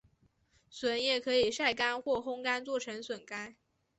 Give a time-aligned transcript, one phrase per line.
[0.67, 3.55] 笋也可以晒干或烘干做成笋干。